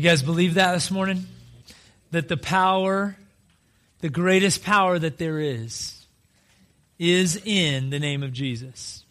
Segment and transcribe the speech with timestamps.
[0.00, 1.26] You guys believe that this morning?
[2.10, 3.18] That the power,
[3.98, 6.06] the greatest power that there is,
[6.98, 9.04] is in the name of Jesus.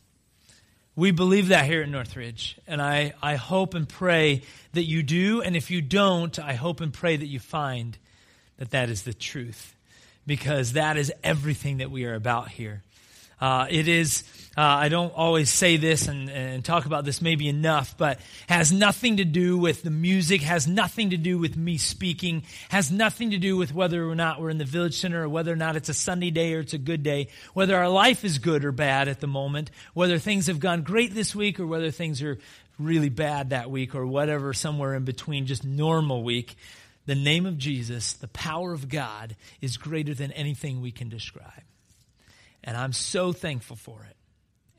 [0.95, 2.57] We believe that here at Northridge.
[2.65, 4.41] And I, I hope and pray
[4.73, 5.43] that you do.
[5.43, 7.95] And if you don't, I hope and pray that you find
[8.57, 9.75] that that is the truth.
[10.25, 12.81] Because that is everything that we are about here.
[13.41, 14.23] Uh, it is,
[14.57, 18.71] uh, I don't always say this and, and talk about this maybe enough, but has
[18.71, 23.31] nothing to do with the music, has nothing to do with me speaking, has nothing
[23.31, 25.77] to do with whether or not we're in the village center or whether or not
[25.77, 28.73] it's a Sunday day or it's a good day, whether our life is good or
[28.73, 32.37] bad at the moment, whether things have gone great this week or whether things are
[32.77, 36.55] really bad that week or whatever, somewhere in between, just normal week.
[37.05, 41.63] The name of Jesus, the power of God, is greater than anything we can describe.
[42.63, 44.15] And I'm so thankful for it.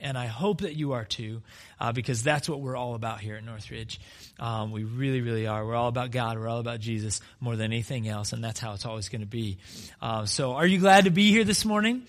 [0.02, 1.42] And I hope that you are too,
[1.78, 4.00] uh, because that's what we're all about here at Northridge.
[4.38, 5.64] Um, we really, really are.
[5.64, 6.38] We're all about God.
[6.38, 9.26] We're all about Jesus more than anything else, and that's how it's always going to
[9.26, 9.58] be.
[10.00, 12.04] Uh, so, are you glad to be here this morning?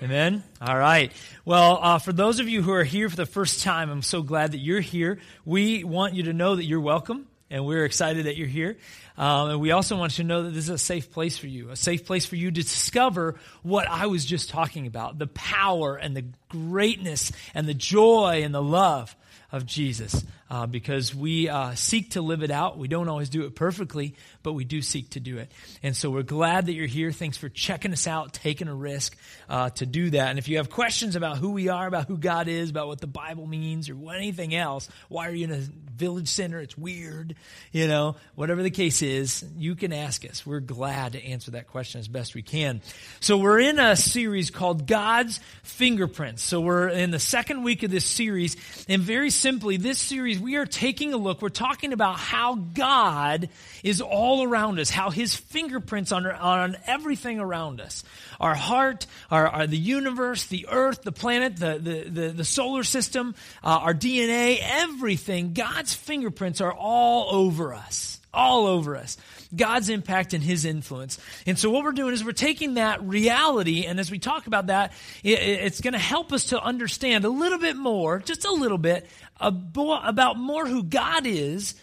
[0.00, 0.44] Amen.
[0.60, 1.12] All right.
[1.44, 4.22] Well, uh, for those of you who are here for the first time, I'm so
[4.22, 5.18] glad that you're here.
[5.44, 8.78] We want you to know that you're welcome and we're excited that you're here.
[9.16, 11.46] Um, and we also want you to know that this is a safe place for
[11.46, 15.26] you, a safe place for you to discover what I was just talking about the
[15.26, 19.14] power and the greatness and the joy and the love
[19.52, 22.76] of Jesus uh, because we uh, seek to live it out.
[22.76, 25.50] We don't always do it perfectly, but we do seek to do it.
[25.82, 27.10] And so we're glad that you're here.
[27.10, 29.16] Thanks for checking us out, taking a risk
[29.48, 30.28] uh, to do that.
[30.28, 33.00] And if you have questions about who we are, about who God is, about what
[33.00, 35.60] the Bible means, or anything else, why are you in a
[35.96, 36.60] village center?
[36.60, 37.34] It's weird,
[37.70, 40.44] you know, whatever the case is, you can ask us.
[40.44, 42.82] We're glad to answer that question as best we can.
[43.20, 46.42] So we're in a series called God's Fingerprints.
[46.42, 50.56] So we're in the second week of this series, and very simply, this series, we
[50.56, 53.48] are taking a look, we're talking about how God
[53.82, 58.04] is all around us, how his fingerprints on, on everything around us.
[58.40, 62.82] Our heart, our, our the universe, the earth, the planet, the, the, the, the solar
[62.82, 69.16] system, uh, our DNA, everything, God's fingerprints are all over us all over us.
[69.54, 71.18] God's impact and His influence.
[71.46, 74.68] And so what we're doing is we're taking that reality, and as we talk about
[74.68, 74.92] that,
[75.22, 79.08] it's going to help us to understand a little bit more, just a little bit,
[79.42, 81.74] about more who God is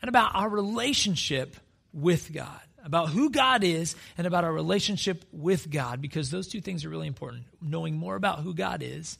[0.00, 1.56] and about our relationship
[1.92, 2.60] with God.
[2.84, 6.88] About who God is and about our relationship with God, because those two things are
[6.88, 7.44] really important.
[7.60, 9.18] Knowing more about who God is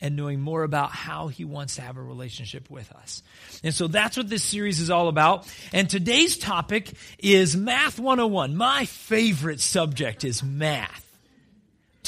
[0.00, 3.22] and knowing more about how he wants to have a relationship with us.
[3.62, 5.46] And so that's what this series is all about.
[5.72, 8.56] And today's topic is Math 101.
[8.56, 11.09] My favorite subject is math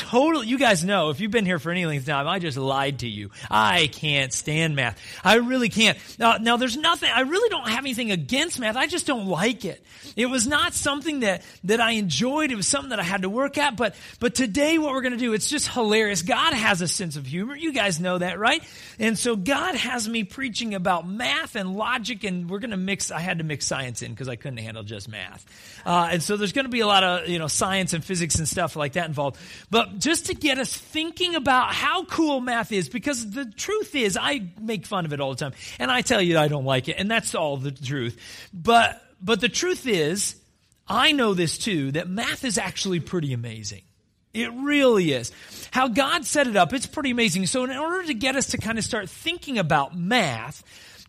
[0.03, 2.59] total you guys know if you've been here for any length of time i just
[2.59, 3.31] lied to you.
[3.51, 5.01] I can't stand math.
[5.23, 5.97] I really can't.
[6.19, 8.77] Now, now there's nothing i really don't have anything against math.
[8.77, 9.85] I just don't like it.
[10.17, 12.51] It was not something that that i enjoyed.
[12.51, 13.77] It was something that i had to work at.
[13.77, 16.23] But but today what we're going to do it's just hilarious.
[16.23, 17.57] God has a sense of humor.
[17.57, 18.63] You guys know that right?
[18.99, 23.11] And so god has me preaching about math and logic and we're going to mix
[23.11, 25.45] i had to mix science in because i couldn't handle just math.
[25.85, 28.37] Uh, and so there's going to be a lot of you know science and physics
[28.37, 29.39] and stuff like that involved.
[29.71, 34.17] But just to get us thinking about how cool math is, because the truth is,
[34.21, 36.89] I make fun of it all the time, and I tell you I don't like
[36.89, 38.19] it, and that's all the truth.
[38.53, 40.37] But, but the truth is,
[40.87, 43.83] I know this too, that math is actually pretty amazing.
[44.35, 45.31] It really is.
[45.71, 47.47] How God set it up, it's pretty amazing.
[47.47, 50.65] So, in order to get us to kind of start thinking about math,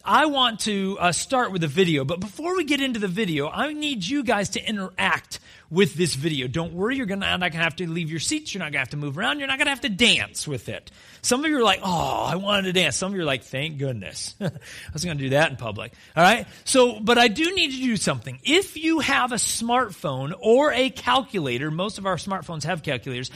[0.05, 2.03] I want to uh, start with a video.
[2.03, 6.13] But before we get into the video, I need you guys to interact with this
[6.15, 6.47] video.
[6.47, 8.53] Don't worry, you're, gonna, not going to have to leave your seats.
[8.53, 9.39] You're not going to have to move around.
[9.39, 10.91] You're not going to have to dance with it.
[11.21, 12.97] Some of you are like, oh, I wanted to dance.
[12.97, 14.35] Some of you are like, thank goodness.
[14.41, 14.51] I
[14.91, 15.93] was going to do that in public.
[16.17, 16.47] All right?
[16.65, 18.39] So, but I do need to do something.
[18.43, 23.31] If you have a smartphone or a calculator, most of our smartphones have calculators,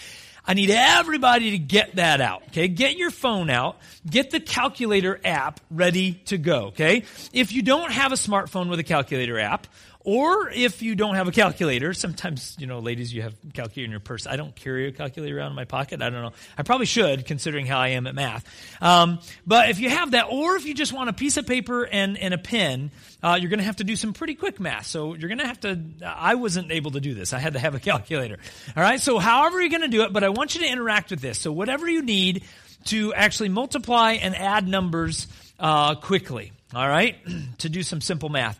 [0.47, 2.43] I need everybody to get that out.
[2.47, 2.69] Okay.
[2.69, 3.77] Get your phone out.
[4.09, 6.67] Get the calculator app ready to go.
[6.67, 7.03] Okay.
[7.33, 9.67] If you don't have a smartphone with a calculator app,
[10.07, 13.83] or if you don't have a calculator, sometimes, you know, ladies, you have a calculator
[13.83, 14.25] in your purse.
[14.25, 16.01] I don't carry a calculator around in my pocket.
[16.01, 16.31] I don't know.
[16.57, 18.45] I probably should, considering how I am at math.
[18.81, 21.83] Um, but if you have that, or if you just want a piece of paper
[21.83, 24.85] and, and a pen, uh, you're going to have to do some pretty quick math.
[24.85, 27.33] So you're going to have to, I wasn't able to do this.
[27.33, 28.37] I had to have a calculator.
[28.77, 29.01] All right.
[29.01, 31.37] So however you're going to do it, but I want you to interact with this.
[31.37, 32.45] So whatever you need
[32.85, 35.27] to actually multiply and add numbers
[35.59, 36.53] uh, quickly.
[36.73, 37.17] All right.
[37.57, 38.57] to do some simple math.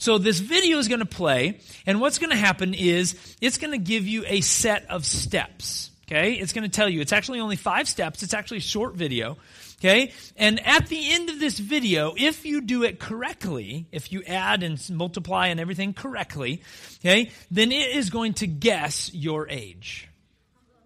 [0.00, 3.72] So this video is going to play, and what's going to happen is it's going
[3.72, 5.90] to give you a set of steps.
[6.08, 6.32] Okay?
[6.32, 8.22] It's going to tell you, it's actually only five steps.
[8.22, 9.36] It's actually a short video.
[9.78, 10.12] Okay?
[10.38, 14.62] And at the end of this video, if you do it correctly, if you add
[14.62, 16.62] and multiply and everything correctly,
[17.00, 20.08] okay, then it is going to guess your age.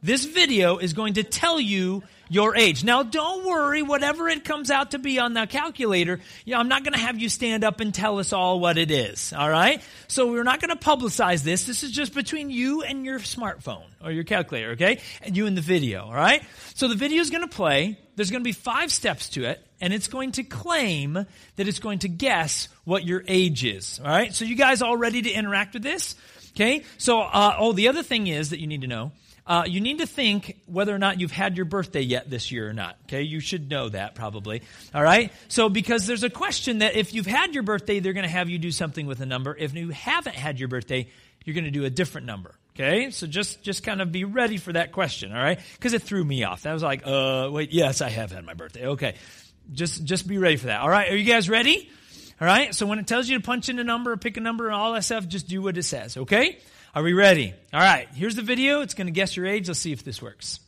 [0.02, 2.02] This video is going to tell you
[2.34, 2.82] your age.
[2.82, 6.66] Now, don't worry, whatever it comes out to be on the calculator, you know, I'm
[6.66, 9.48] not going to have you stand up and tell us all what it is, all
[9.48, 9.80] right?
[10.08, 11.64] So we're not going to publicize this.
[11.64, 15.00] This is just between you and your smartphone or your calculator, okay?
[15.22, 16.42] And you and the video, all right?
[16.74, 17.98] So the video is going to play.
[18.16, 21.78] There's going to be five steps to it, and it's going to claim that it's
[21.78, 24.34] going to guess what your age is, all right?
[24.34, 26.16] So you guys all ready to interact with this?
[26.56, 26.84] Okay?
[26.98, 29.12] So, uh, oh, the other thing is that you need to know
[29.46, 32.68] uh, you need to think whether or not you've had your birthday yet this year
[32.68, 32.96] or not.
[33.04, 34.62] Okay, you should know that probably.
[34.94, 35.32] All right.
[35.48, 38.48] So because there's a question that if you've had your birthday, they're going to have
[38.48, 39.54] you do something with a number.
[39.54, 41.08] If you haven't had your birthday,
[41.44, 42.54] you're going to do a different number.
[42.74, 45.30] Okay, so just just kind of be ready for that question.
[45.30, 46.62] All right, because it threw me off.
[46.62, 48.86] That was like, uh, wait, yes, I have had my birthday.
[48.86, 49.14] Okay,
[49.72, 50.80] just just be ready for that.
[50.80, 51.88] All right, are you guys ready?
[52.40, 52.74] All right.
[52.74, 54.74] So when it tells you to punch in a number, or pick a number, and
[54.74, 56.16] all that stuff, just do what it says.
[56.16, 56.58] Okay.
[56.94, 57.52] Are we ready?
[57.72, 58.80] All right, here's the video.
[58.82, 59.66] It's going to guess your age.
[59.66, 60.60] Let's see if this works.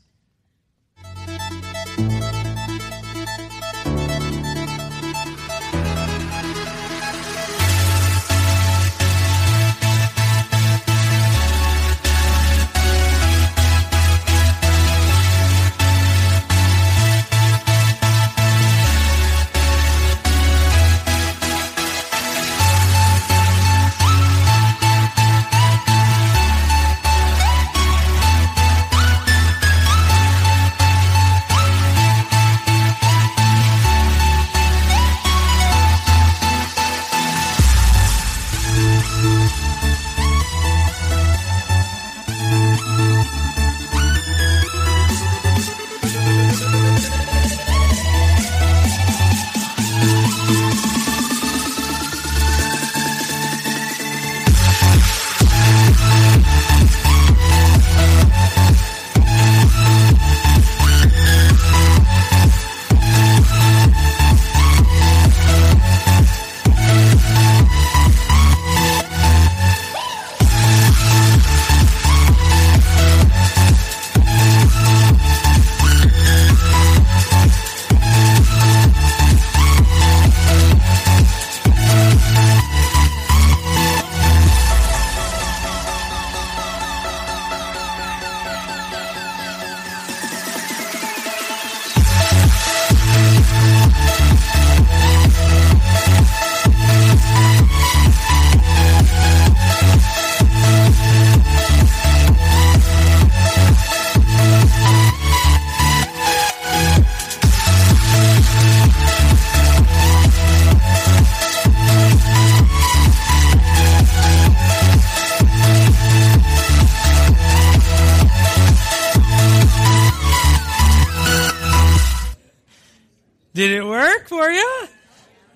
[124.17, 124.89] Work for you?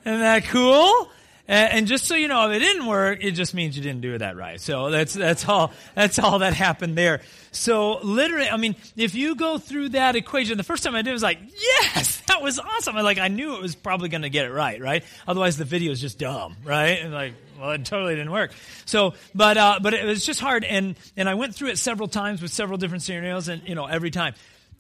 [0.05, 1.11] Isn't that cool?
[1.53, 4.15] And, just so you know, if it didn't work, it just means you didn't do
[4.15, 4.61] it that right.
[4.61, 7.23] So that's that's all that's all that happened there.
[7.51, 11.11] So literally, I mean, if you go through that equation, the first time I did
[11.11, 12.97] it was like, yes, that was awesome.
[12.97, 15.03] I like I knew it was probably going to get it right, right?
[15.27, 17.01] Otherwise, the video is just dumb, right?
[17.01, 18.53] And like, well, it totally didn't work.
[18.85, 22.07] So, but uh, but it was just hard, and and I went through it several
[22.07, 24.35] times with several different scenarios, and you know, every time,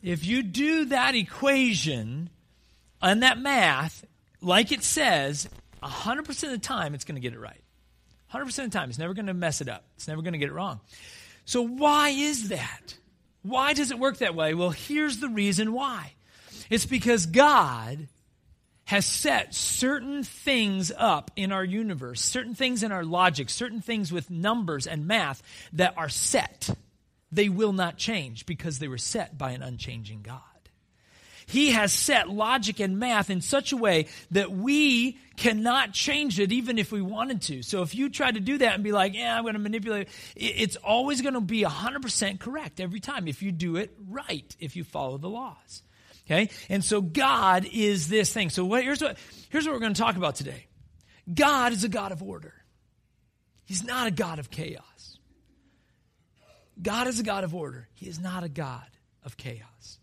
[0.04, 2.30] if you do that equation
[3.02, 4.04] and that math,
[4.40, 5.48] like it says,
[5.82, 7.62] 100% of the time it's going to get it right.
[8.32, 8.90] 100% of the time.
[8.90, 9.84] It's never going to mess it up.
[9.96, 10.80] It's never going to get it wrong.
[11.44, 12.96] So, why is that?
[13.42, 14.54] Why does it work that way?
[14.54, 16.12] Well, here's the reason why
[16.68, 18.06] it's because God
[18.84, 24.12] has set certain things up in our universe, certain things in our logic, certain things
[24.12, 25.42] with numbers and math
[25.72, 26.70] that are set.
[27.32, 30.40] They will not change because they were set by an unchanging God.
[31.50, 36.52] He has set logic and math in such a way that we cannot change it
[36.52, 37.62] even if we wanted to.
[37.64, 40.08] So if you try to do that and be like, yeah, I'm going to manipulate,
[40.36, 44.76] it's always going to be 100% correct every time if you do it right, if
[44.76, 45.82] you follow the laws.
[46.24, 46.50] Okay?
[46.68, 48.50] And so God is this thing.
[48.50, 50.66] So what, here's, what, here's what we're going to talk about today
[51.32, 52.54] God is a God of order,
[53.64, 55.18] He's not a God of chaos.
[56.80, 58.86] God is a God of order, He is not a God
[59.24, 59.99] of chaos.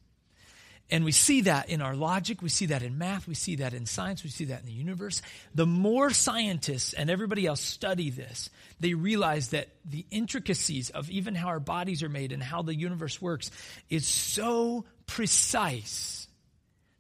[0.90, 3.74] And we see that in our logic, we see that in math, we see that
[3.74, 5.22] in science, we see that in the universe.
[5.54, 11.36] The more scientists and everybody else study this, they realize that the intricacies of even
[11.36, 13.52] how our bodies are made and how the universe works
[13.90, 16.28] is so precise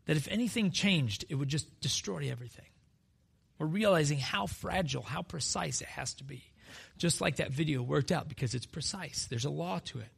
[0.05, 2.65] that if anything changed, it would just destroy everything.
[3.57, 6.43] We're realizing how fragile, how precise it has to be.
[6.97, 9.27] Just like that video worked out because it's precise.
[9.29, 10.09] There's a law to it.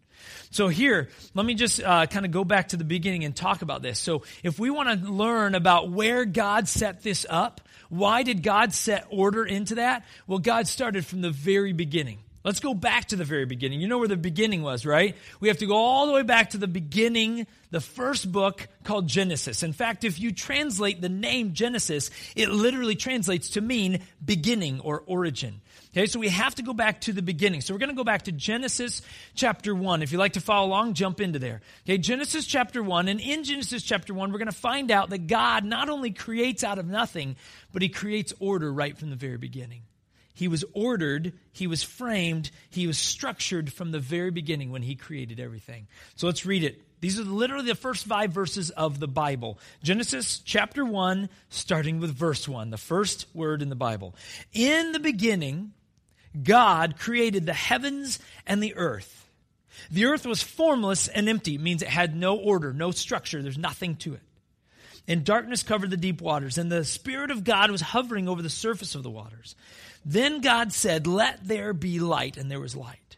[0.51, 3.61] So, here, let me just uh, kind of go back to the beginning and talk
[3.61, 3.99] about this.
[3.99, 8.73] So, if we want to learn about where God set this up, why did God
[8.73, 10.05] set order into that?
[10.27, 12.19] Well, God started from the very beginning.
[12.43, 13.81] Let's go back to the very beginning.
[13.81, 15.15] You know where the beginning was, right?
[15.41, 19.07] We have to go all the way back to the beginning, the first book called
[19.07, 19.61] Genesis.
[19.61, 25.03] In fact, if you translate the name Genesis, it literally translates to mean beginning or
[25.05, 25.59] origin.
[25.91, 27.61] Okay, so we have to go back to the beginning.
[27.61, 29.01] So we're going to go back to Genesis
[29.33, 30.03] chapter 1.
[30.03, 31.61] If you'd like to follow along, jump into there.
[31.83, 33.07] Okay, Genesis chapter 1.
[33.07, 36.63] And in Genesis chapter 1, we're going to find out that God not only creates
[36.63, 37.37] out of nothing,
[37.71, 39.81] but he creates order right from the very beginning.
[40.35, 44.95] He was ordered, he was framed, he was structured from the very beginning when he
[44.95, 45.87] created everything.
[46.15, 46.81] So let's read it.
[47.01, 49.57] These are literally the first five verses of the Bible.
[49.83, 54.15] Genesis chapter 1, starting with verse 1, the first word in the Bible.
[54.53, 55.73] In the beginning,
[56.43, 59.27] God created the heavens and the earth.
[59.91, 63.57] The earth was formless and empty, it means it had no order, no structure, there's
[63.57, 64.21] nothing to it.
[65.07, 68.49] And darkness covered the deep waters, and the Spirit of God was hovering over the
[68.49, 69.55] surface of the waters.
[70.05, 73.17] Then God said, Let there be light, and there was light.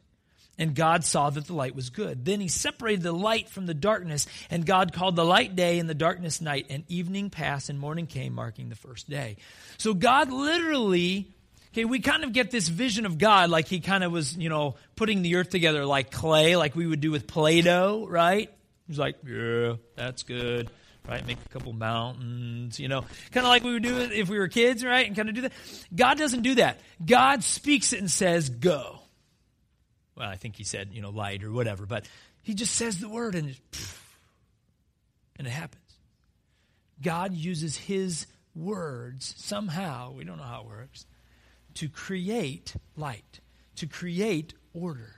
[0.58, 2.24] And God saw that the light was good.
[2.24, 5.90] Then he separated the light from the darkness, and God called the light day and
[5.90, 9.38] the darkness night, and evening passed and morning came, marking the first day.
[9.78, 11.34] So God literally
[11.74, 14.50] Okay, we kind of get this vision of God like he kind of was, you
[14.50, 18.50] know, putting the earth together like clay, like we would do with Play Doh, right?
[18.88, 20.70] He's like, yeah, that's good,
[21.08, 21.26] right?
[21.26, 24.50] Make a couple mountains, you know, kind of like we would do if we were
[24.50, 25.08] kids, right?
[25.08, 25.54] And kind of do that.
[25.96, 26.82] God doesn't do that.
[27.06, 29.00] God speaks it and says, go.
[30.18, 32.06] Well, I think he said, you know, light or whatever, but
[32.42, 33.56] he just says the word and,
[35.38, 35.82] and it happens.
[37.02, 41.06] God uses his words somehow, we don't know how it works,
[41.76, 43.40] to create light,
[43.76, 45.16] to create order.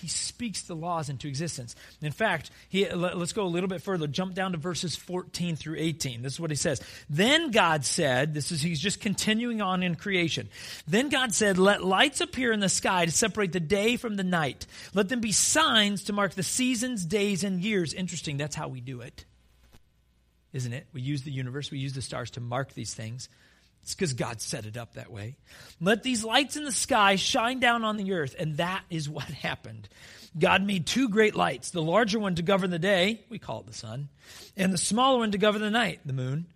[0.00, 1.76] He speaks the laws into existence.
[2.00, 4.06] In fact, he, let, us go a little bit further.
[4.06, 6.22] Jump down to verses 14 through 18.
[6.22, 6.80] This is what he says.
[7.10, 10.48] Then God said, this is, he's just continuing on in creation.
[10.88, 14.24] Then God said, let lights appear in the sky to separate the day from the
[14.24, 14.66] night.
[14.94, 17.92] Let them be signs to mark the seasons, days, and years.
[17.92, 18.38] Interesting.
[18.38, 19.26] That's how we do it.
[20.54, 20.86] Isn't it?
[20.94, 23.28] We use the universe, we use the stars to mark these things.
[23.82, 25.36] It's because God set it up that way.
[25.80, 28.34] Let these lights in the sky shine down on the earth.
[28.38, 29.88] And that is what happened.
[30.38, 33.66] God made two great lights the larger one to govern the day, we call it
[33.66, 34.08] the sun,
[34.56, 36.46] and the smaller one to govern the night, the moon.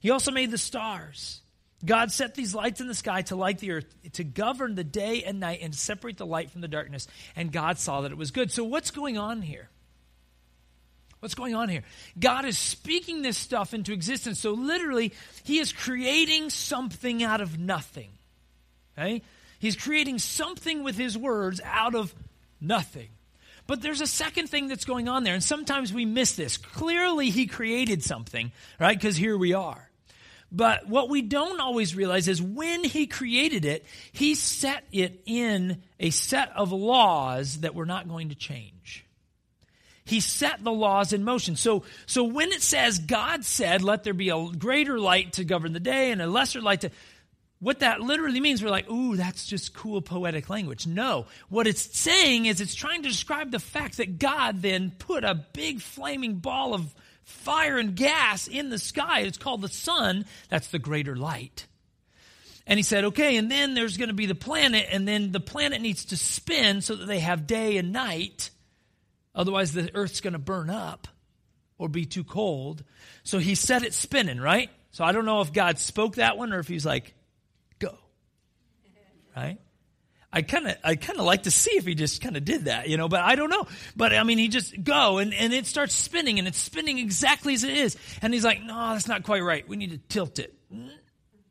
[0.00, 1.40] He also made the stars.
[1.84, 5.24] God set these lights in the sky to light the earth, to govern the day
[5.24, 7.08] and night, and separate the light from the darkness.
[7.36, 8.50] And God saw that it was good.
[8.50, 9.68] So, what's going on here?
[11.24, 11.84] What's going on here?
[12.20, 14.38] God is speaking this stuff into existence.
[14.38, 18.10] So literally, he is creating something out of nothing.
[18.98, 19.22] Okay?
[19.58, 22.14] He's creating something with his words out of
[22.60, 23.08] nothing.
[23.66, 26.58] But there's a second thing that's going on there, and sometimes we miss this.
[26.58, 28.94] Clearly, he created something, right?
[28.94, 29.88] Because here we are.
[30.52, 35.80] But what we don't always realize is when he created it, he set it in
[35.98, 39.03] a set of laws that were not going to change.
[40.06, 41.56] He set the laws in motion.
[41.56, 45.72] So, so when it says God said, let there be a greater light to govern
[45.72, 46.90] the day and a lesser light to,
[47.58, 50.86] what that literally means, we're like, ooh, that's just cool poetic language.
[50.86, 51.26] No.
[51.48, 55.34] What it's saying is it's trying to describe the fact that God then put a
[55.34, 59.20] big flaming ball of fire and gas in the sky.
[59.20, 60.26] It's called the sun.
[60.50, 61.66] That's the greater light.
[62.66, 65.40] And he said, okay, and then there's going to be the planet, and then the
[65.40, 68.50] planet needs to spin so that they have day and night.
[69.34, 71.08] Otherwise, the earth's going to burn up
[71.78, 72.84] or be too cold.
[73.24, 74.70] So he set it spinning, right?
[74.92, 77.14] So I don't know if God spoke that one or if he's like,
[77.78, 77.98] go.
[79.36, 79.58] Right?
[80.32, 82.64] I kind of I kind of like to see if he just kind of did
[82.64, 83.68] that, you know, but I don't know.
[83.94, 87.54] But I mean, he just go and, and it starts spinning and it's spinning exactly
[87.54, 87.96] as it is.
[88.20, 89.66] And he's like, no, that's not quite right.
[89.68, 90.52] We need to tilt it.
[90.72, 90.90] Mm,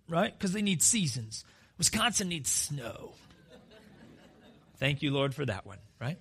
[0.10, 0.38] right?
[0.38, 1.46] Because they need seasons.
[1.78, 3.14] Wisconsin needs snow.
[4.80, 6.18] Thank you, Lord, for that one, right?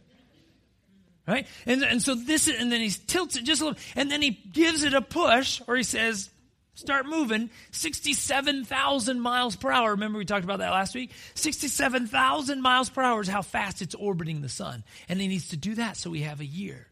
[1.26, 1.46] Right?
[1.66, 4.30] And, and so this, and then he tilts it just a little, and then he
[4.30, 6.30] gives it a push, or he says,
[6.74, 9.92] start moving 67,000 miles per hour.
[9.92, 11.12] Remember we talked about that last week?
[11.34, 14.82] 67,000 miles per hour is how fast it's orbiting the sun.
[15.08, 16.88] And he needs to do that so we have a year.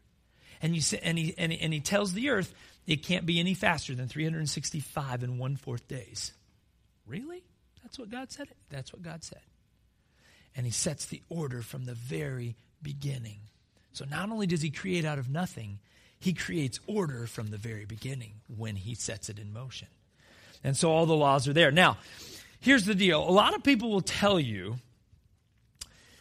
[0.61, 2.53] And, you say, and, he, and, he, and he tells the earth
[2.87, 6.31] it can't be any faster than 365 and one fourth days.
[7.05, 7.43] Really?
[7.83, 8.47] That's what God said?
[8.69, 9.41] That's what God said.
[10.55, 13.39] And he sets the order from the very beginning.
[13.93, 15.79] So not only does he create out of nothing,
[16.21, 19.87] He creates order from the very beginning when he sets it in motion.
[20.63, 21.71] And so all the laws are there.
[21.71, 21.97] Now,
[22.59, 23.27] here's the deal.
[23.27, 24.75] A lot of people will tell you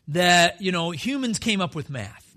[0.09, 2.30] that, you know, humans came up with math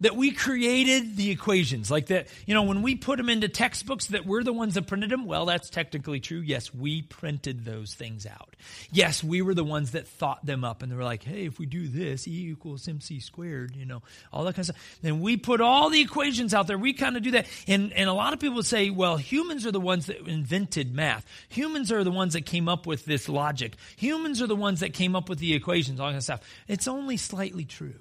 [0.00, 1.90] that we created the equations.
[1.90, 4.86] Like that you know when we put them into textbooks that we're the ones that
[4.86, 5.26] printed them?
[5.26, 6.38] Well that's technically true.
[6.38, 8.54] Yes we printed those things out.
[8.90, 11.58] Yes we were the ones that thought them up and they were like hey if
[11.58, 14.02] we do this e equals mc squared you know
[14.32, 14.98] all that kind of stuff.
[15.02, 16.78] Then we put all the equations out there.
[16.78, 17.46] We kind of do that.
[17.66, 21.26] And and a lot of people say well humans are the ones that invented math.
[21.48, 23.74] Humans are the ones that came up with this logic.
[23.96, 26.40] Humans are the ones that came up with the equations all that kind of stuff.
[26.68, 27.94] It's only slightly true.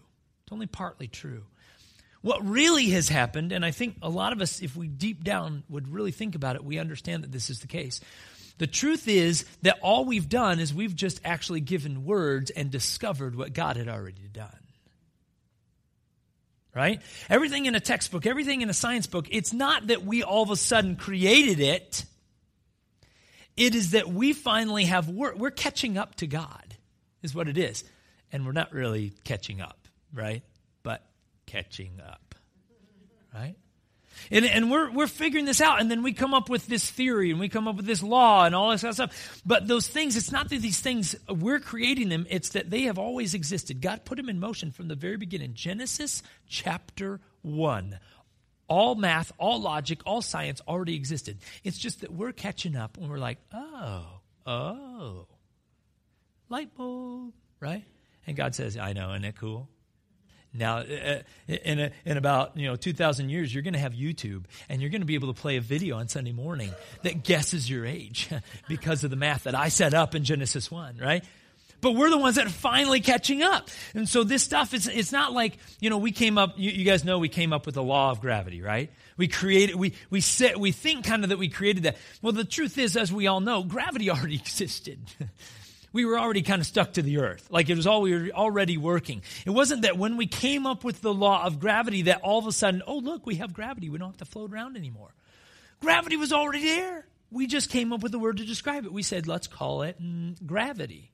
[0.43, 1.43] It's only partly true
[2.27, 5.63] what really has happened, and I think a lot of us, if we deep down
[5.69, 8.01] would really think about it, we understand that this is the case.
[8.57, 13.37] The truth is that all we've done is we've just actually given words and discovered
[13.37, 14.49] what God had already done.
[16.75, 17.01] Right?
[17.29, 20.51] Everything in a textbook, everything in a science book, it's not that we all of
[20.51, 22.03] a sudden created it.
[23.55, 26.75] It is that we finally have, we're, we're catching up to God,
[27.23, 27.85] is what it is.
[28.33, 30.43] And we're not really catching up, right?
[31.47, 32.35] Catching up.
[33.33, 33.55] Right?
[34.31, 37.31] And, and we're, we're figuring this out, and then we come up with this theory,
[37.31, 39.41] and we come up with this law, and all this kind of stuff.
[39.45, 42.97] But those things, it's not that these things, we're creating them, it's that they have
[42.97, 43.81] always existed.
[43.81, 45.53] God put them in motion from the very beginning.
[45.53, 47.99] Genesis chapter 1.
[48.67, 51.37] All math, all logic, all science already existed.
[51.63, 54.05] It's just that we're catching up, and we're like, oh,
[54.45, 55.27] oh,
[56.49, 57.85] light bulb, right?
[58.25, 59.69] And God says, I know, isn't it cool?
[60.57, 63.93] Now, uh, uh, in, a, in about you know 2,000 years, you're going to have
[63.93, 66.73] YouTube, and you're going to be able to play a video on Sunday morning
[67.03, 68.29] that guesses your age
[68.67, 71.23] because of the math that I set up in Genesis 1, right?
[71.79, 73.69] But we're the ones that are finally catching up.
[73.93, 76.83] And so this stuff, is it's not like, you know, we came up, you, you
[76.83, 78.89] guys know we came up with the law of gravity, right?
[79.15, 81.97] We created, we, we, set, we think kind of that we created that.
[82.23, 84.99] Well, the truth is, as we all know, gravity already existed
[85.93, 87.47] we were already kind of stuck to the earth.
[87.49, 89.21] Like it was all we were already working.
[89.45, 92.47] It wasn't that when we came up with the law of gravity that all of
[92.47, 93.89] a sudden, oh look, we have gravity.
[93.89, 95.13] We don't have to float around anymore.
[95.79, 97.05] Gravity was already there.
[97.31, 98.93] We just came up with a word to describe it.
[98.93, 101.11] We said, let's call it mm, gravity.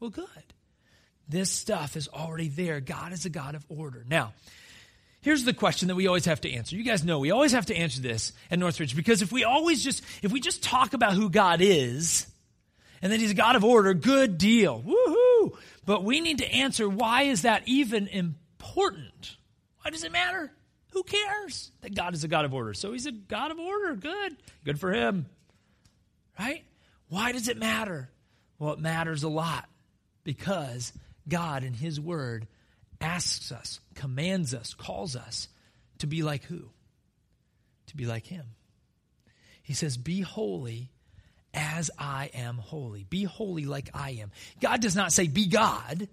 [0.00, 0.28] Well, good.
[1.28, 2.80] This stuff is already there.
[2.80, 4.04] God is a God of order.
[4.08, 4.34] Now,
[5.22, 6.76] here's the question that we always have to answer.
[6.76, 9.82] You guys know we always have to answer this at Northridge because if we always
[9.82, 12.26] just if we just talk about who God is,
[13.04, 14.82] and that he's a God of order, good deal.
[14.82, 15.58] Woohoo!
[15.84, 19.36] But we need to answer why is that even important?
[19.82, 20.50] Why does it matter?
[20.92, 22.72] Who cares that God is a God of order?
[22.72, 23.94] So he's a God of order.
[23.94, 24.36] Good.
[24.64, 25.26] Good for him.
[26.40, 26.64] Right?
[27.08, 28.08] Why does it matter?
[28.58, 29.68] Well, it matters a lot
[30.22, 30.90] because
[31.28, 32.46] God in his word
[33.02, 35.48] asks us, commands us, calls us
[35.98, 36.70] to be like who?
[37.88, 38.46] To be like him.
[39.62, 40.90] He says, Be holy
[41.54, 43.04] as I am holy.
[43.04, 44.32] Be holy like I am.
[44.60, 46.08] God does not say, be God.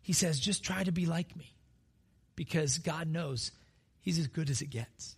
[0.00, 1.54] He says, just try to be like me.
[2.36, 3.50] Because God knows
[4.00, 5.16] He's as good as it gets.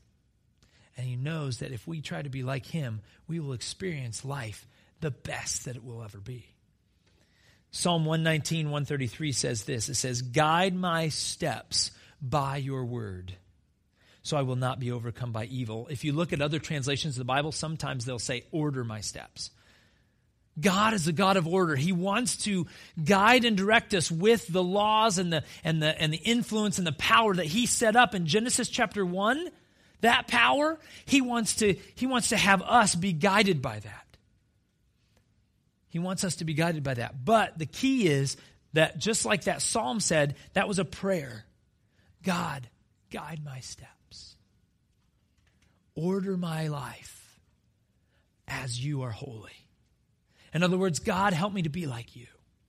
[0.96, 4.66] And He knows that if we try to be like Him, we will experience life
[5.00, 6.46] the best that it will ever be.
[7.70, 13.34] Psalm 119, 133 says this It says, Guide my steps by your word
[14.22, 15.88] so I will not be overcome by evil.
[15.90, 19.50] If you look at other translations of the Bible, sometimes they'll say, Order my steps.
[20.60, 21.74] God is a God of order.
[21.74, 22.66] He wants to
[23.02, 26.86] guide and direct us with the laws and the, and the, and the influence and
[26.86, 29.48] the power that He set up in Genesis chapter 1.
[30.02, 34.16] That power, He wants to, he wants to have us be guided by that.
[35.88, 37.24] He wants us to be guided by that.
[37.24, 38.36] But the key is
[38.72, 41.44] that just like that psalm said, that was a prayer.
[42.22, 42.68] God,
[43.10, 44.36] guide my steps
[45.94, 47.40] order my life
[48.48, 49.52] as you are holy.
[50.52, 52.26] In other words, God, help me to be like you.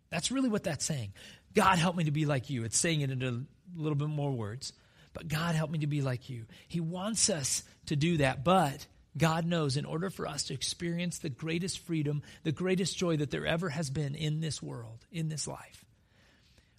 [0.10, 1.14] That's really what that's saying.
[1.54, 2.64] God, help me to be like you.
[2.64, 4.74] It's saying it in a little bit more words.
[5.14, 6.46] But God, help me to be like you.
[6.68, 8.44] He wants us to do that.
[8.44, 8.86] But
[9.18, 13.32] God knows in order for us to experience the greatest freedom, the greatest joy that
[13.32, 15.84] there ever has been in this world, in this life,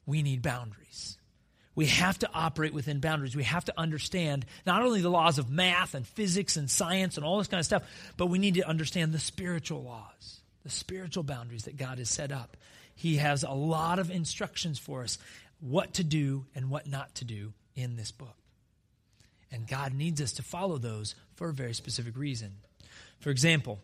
[0.06, 1.18] we need boundaries.
[1.74, 3.34] We have to operate within boundaries.
[3.34, 7.24] We have to understand not only the laws of math and physics and science and
[7.24, 7.82] all this kind of stuff,
[8.16, 12.30] but we need to understand the spiritual laws, the spiritual boundaries that God has set
[12.30, 12.56] up.
[12.94, 15.18] He has a lot of instructions for us
[15.60, 18.36] what to do and what not to do in this book.
[19.50, 22.52] And God needs us to follow those for a very specific reason.
[23.20, 23.80] For example,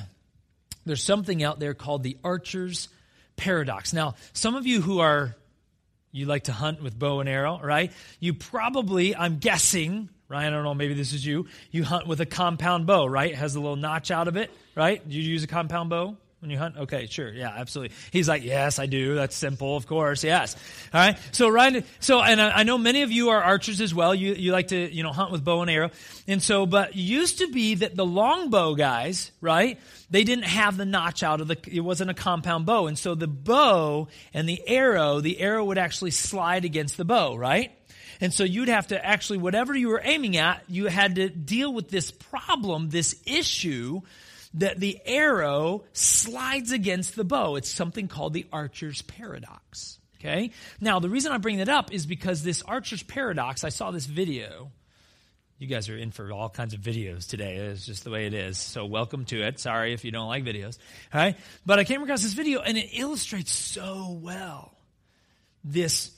[0.86, 2.88] there's something out there called the Archer's
[3.36, 3.92] Paradox.
[3.92, 5.36] Now, some of you who are
[6.12, 7.92] you like to hunt with bow and arrow, right?
[8.20, 11.46] You probably, I'm guessing, Ryan, I don't know, maybe this is you.
[11.70, 13.30] You hunt with a compound bow, right?
[13.30, 15.06] It has a little notch out of it, right?
[15.06, 16.16] Do you use a compound bow?
[16.40, 16.76] When you hunt?
[16.76, 17.32] Okay, sure.
[17.32, 17.96] Yeah, absolutely.
[18.12, 19.16] He's like, yes, I do.
[19.16, 20.22] That's simple, of course.
[20.22, 20.54] Yes.
[20.94, 21.18] All right.
[21.32, 24.14] So, Ryan, so, and I, I know many of you are archers as well.
[24.14, 25.90] You, you like to, you know, hunt with bow and arrow.
[26.28, 29.80] And so, but used to be that the longbow guys, right?
[30.10, 32.86] They didn't have the notch out of the, it wasn't a compound bow.
[32.86, 37.34] And so the bow and the arrow, the arrow would actually slide against the bow,
[37.34, 37.72] right?
[38.20, 41.72] And so you'd have to actually, whatever you were aiming at, you had to deal
[41.72, 44.02] with this problem, this issue
[44.54, 47.56] that the arrow slides against the bow.
[47.56, 49.98] It's something called the archer's paradox.
[50.18, 50.50] Okay?
[50.80, 54.06] Now, the reason I bring that up is because this archer's paradox, I saw this
[54.06, 54.72] video.
[55.58, 57.56] You guys are in for all kinds of videos today.
[57.56, 58.58] It's just the way it is.
[58.58, 59.60] So, welcome to it.
[59.60, 60.78] Sorry if you don't like videos.
[61.12, 61.36] All right?
[61.66, 64.72] But I came across this video and it illustrates so well
[65.62, 66.10] this,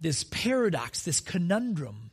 [0.00, 2.10] this paradox, this conundrum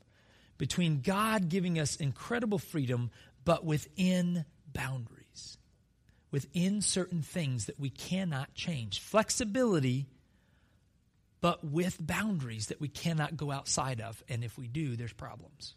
[0.57, 3.11] between God giving us incredible freedom,
[3.43, 5.14] but within boundaries
[6.35, 8.99] within certain things that we cannot change.
[8.99, 10.05] Flexibility,
[11.39, 14.21] but with boundaries that we cannot go outside of.
[14.27, 15.75] And if we do, there's problems.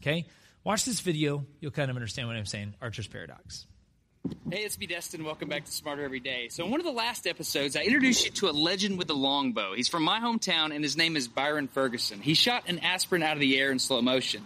[0.00, 0.26] Okay?
[0.62, 1.44] Watch this video.
[1.58, 2.74] You'll kind of understand what I'm saying.
[2.80, 3.66] Archer's Paradox.
[4.48, 5.24] Hey, it's me, Destin.
[5.24, 6.50] Welcome back to Smarter Every Day.
[6.50, 9.14] So, in one of the last episodes, I introduced you to a legend with a
[9.14, 9.74] longbow.
[9.74, 12.20] He's from my hometown, and his name is Byron Ferguson.
[12.20, 14.44] He shot an aspirin out of the air in slow motion.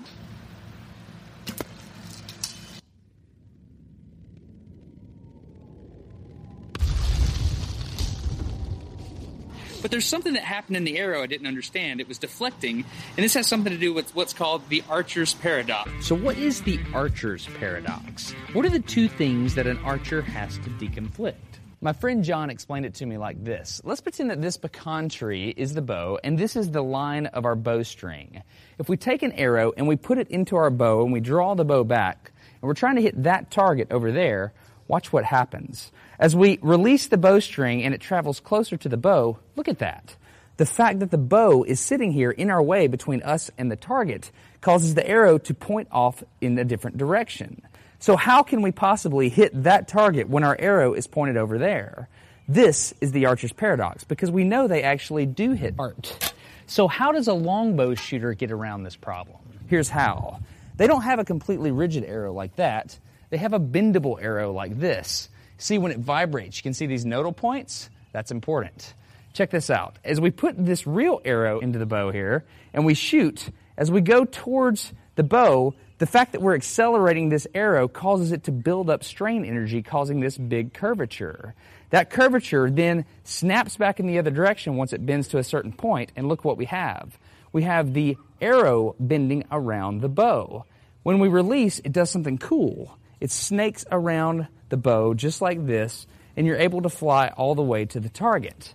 [9.83, 12.01] But there's something that happened in the arrow I didn't understand.
[12.01, 12.85] It was deflecting,
[13.17, 15.91] and this has something to do with what's called the archer's paradox.
[16.07, 18.33] So, what is the archer's paradox?
[18.53, 21.35] What are the two things that an archer has to deconflict?
[21.83, 23.81] My friend John explained it to me like this.
[23.85, 27.47] Let's pretend that this pecan tree is the bow, and this is the line of
[27.47, 28.43] our bowstring.
[28.79, 31.55] If we take an arrow and we put it into our bow and we draw
[31.55, 34.53] the bow back, and we're trying to hit that target over there,
[34.89, 35.91] watch what happens.
[36.21, 40.15] As we release the bowstring and it travels closer to the bow, look at that.
[40.59, 43.77] The fact that the bow is sitting here in our way between us and the
[43.77, 44.31] target
[44.61, 47.63] causes the arrow to point off in a different direction.
[48.01, 52.11] So how can we possibly hit that target when our arrow is pointed over there?
[52.47, 56.35] This is the archer's paradox because we know they actually do hit art.
[56.67, 59.39] So how does a longbow shooter get around this problem?
[59.69, 60.41] Here's how.
[60.77, 62.99] They don't have a completely rigid arrow like that.
[63.31, 65.31] They have a bendable arrow like this.
[65.61, 67.91] See, when it vibrates, you can see these nodal points.
[68.13, 68.95] That's important.
[69.35, 69.99] Check this out.
[70.03, 74.01] As we put this real arrow into the bow here and we shoot, as we
[74.01, 78.89] go towards the bow, the fact that we're accelerating this arrow causes it to build
[78.89, 81.55] up strain energy, causing this big curvature.
[81.91, 85.73] That curvature then snaps back in the other direction once it bends to a certain
[85.73, 87.19] point, and look what we have.
[87.53, 90.65] We have the arrow bending around the bow.
[91.03, 92.97] When we release, it does something cool.
[93.21, 96.07] It snakes around the bow just like this,
[96.37, 98.75] and you're able to fly all the way to the target.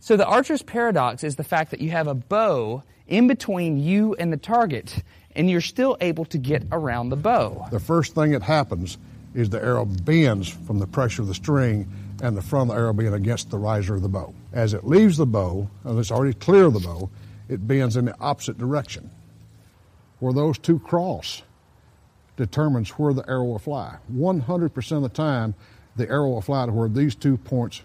[0.00, 4.14] So the archer's paradox is the fact that you have a bow in between you
[4.14, 5.02] and the target,
[5.36, 7.66] and you're still able to get around the bow.
[7.70, 8.98] The first thing that happens
[9.34, 11.90] is the arrow bends from the pressure of the string
[12.22, 14.32] and the front of the arrow being against the riser of the bow.
[14.52, 17.10] As it leaves the bow, and it's already clear of the bow,
[17.48, 19.10] it bends in the opposite direction.
[20.20, 21.42] Where those two cross,
[22.36, 23.96] determines where the arrow will fly.
[24.12, 25.54] 100% of the time,
[25.96, 27.82] the arrow will fly to where these two points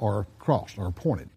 [0.00, 1.28] are crossed or pointed.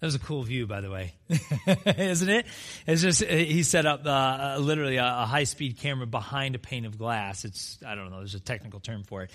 [0.00, 1.14] That was a cool view, by the way,
[1.96, 2.46] isn't it?
[2.86, 6.54] It's just uh, he set up uh, uh, literally a, a high speed camera behind
[6.54, 7.46] a pane of glass.
[7.46, 8.18] It's I don't know.
[8.18, 9.30] There's a technical term for it,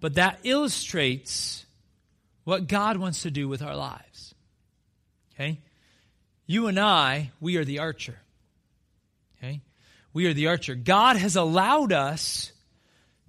[0.00, 1.66] but that illustrates
[2.44, 4.34] what God wants to do with our lives.
[5.34, 5.60] Okay,
[6.46, 8.18] you and I, we are the archer.
[9.36, 9.60] Okay,
[10.14, 10.74] we are the archer.
[10.74, 12.52] God has allowed us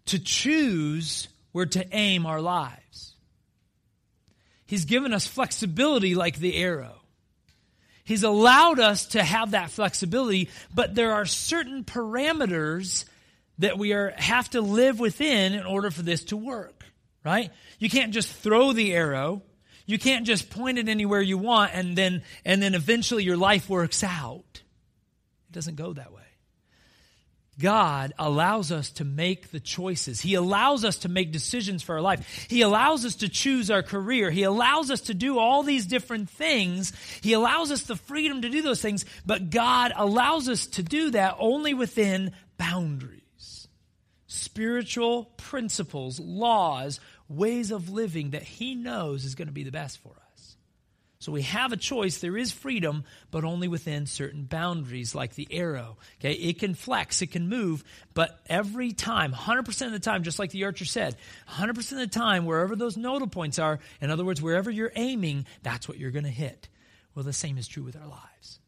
[0.06, 3.16] to choose where to aim our lives.
[4.70, 7.02] He's given us flexibility like the arrow.
[8.04, 13.06] He's allowed us to have that flexibility, but there are certain parameters
[13.58, 16.84] that we are, have to live within in order for this to work,
[17.26, 17.50] right?
[17.80, 19.42] You can't just throw the arrow.
[19.88, 23.70] You can't just point it anywhere you want and then, and then eventually your life
[23.70, 24.44] works out.
[24.54, 26.22] It doesn't go that way.
[27.60, 30.22] God allows us to make the choices.
[30.22, 32.48] He allows us to make decisions for our life.
[32.50, 34.32] He allows us to choose our career.
[34.32, 36.94] He allows us to do all these different things.
[37.22, 41.12] He allows us the freedom to do those things, but God allows us to do
[41.12, 43.68] that only within boundaries,
[44.28, 50.02] spiritual principles, laws, ways of living that He knows is going to be the best
[50.02, 50.29] for us.
[51.22, 52.20] So we have a choice.
[52.20, 55.98] There is freedom, but only within certain boundaries, like the arrow.
[56.20, 60.40] Okay, it can flex, it can move, but every time, 100% of the time, just
[60.40, 61.18] like the archer said,
[61.50, 65.46] 100% of the time, wherever those nodal points are, in other words, wherever you're aiming,
[65.62, 66.70] that's what you're going to hit.
[67.14, 68.60] Well, the same is true with our lives.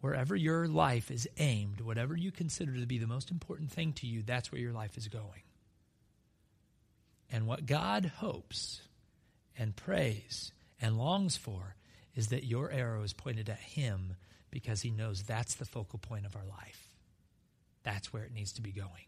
[0.00, 4.06] Wherever your life is aimed, whatever you consider to be the most important thing to
[4.06, 5.42] you, that's where your life is going.
[7.30, 8.80] And what God hopes
[9.58, 11.76] and prays and longs for
[12.14, 14.16] is that your arrow is pointed at Him
[14.50, 16.88] because He knows that's the focal point of our life.
[17.82, 19.06] That's where it needs to be going.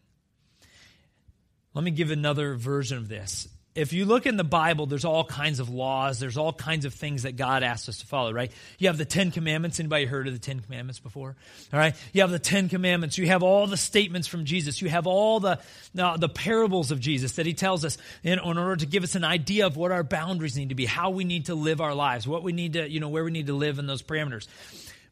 [1.73, 5.23] Let me give another version of this if you look in the Bible, there's all
[5.23, 6.19] kinds of laws.
[6.19, 8.51] There's all kinds of things that God asks us to follow, right?
[8.79, 9.79] You have the Ten Commandments.
[9.79, 11.37] Anybody heard of the Ten Commandments before?
[11.71, 11.95] All right.
[12.11, 13.17] You have the Ten Commandments.
[13.17, 14.81] You have all the statements from Jesus.
[14.81, 15.59] You have all the,
[15.97, 19.15] uh, the parables of Jesus that he tells us in, in order to give us
[19.15, 21.95] an idea of what our boundaries need to be, how we need to live our
[21.95, 24.47] lives, what we need to, you know, where we need to live in those parameters.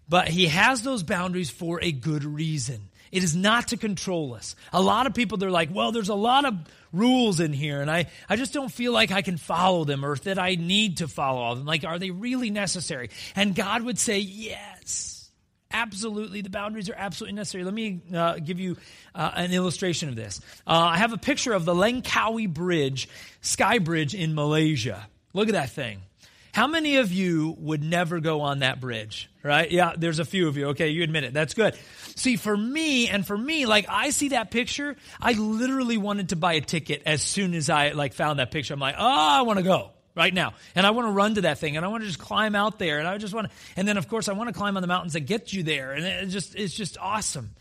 [0.10, 2.88] But he has those boundaries for a good reason.
[3.12, 4.56] It is not to control us.
[4.72, 6.56] A lot of people, they're like, well, there's a lot of
[6.91, 10.15] rules in here and I, I just don't feel like I can follow them or
[10.17, 11.65] that I need to follow all them.
[11.65, 13.10] Like, are they really necessary?
[13.36, 15.15] And God would say, yes.
[15.72, 17.63] Absolutely, the boundaries are absolutely necessary.
[17.63, 18.76] Let me uh, give you
[19.13, 20.41] uh, an illustration of this.
[20.65, 23.08] Uh, I have a picture of the Langkawi Bridge,
[23.41, 25.08] Sky Bridge in Malaysia.
[25.34, 26.02] Look at that thing.
[26.51, 29.29] How many of you would never go on that bridge?
[29.43, 29.71] Right?
[29.71, 30.69] Yeah, there's a few of you.
[30.69, 31.33] Okay, you admit it.
[31.33, 31.77] That's good.
[32.15, 36.35] See, for me, and for me, like, I see that picture, I literally wanted to
[36.35, 38.73] buy a ticket as soon as I, like, found that picture.
[38.73, 40.53] I'm like, oh, I want to go right now.
[40.75, 42.77] And I want to run to that thing and I want to just climb out
[42.77, 44.81] there and I just want to, and then of course I want to climb on
[44.81, 45.93] the mountains that get you there.
[45.93, 47.51] And it just, it's just awesome.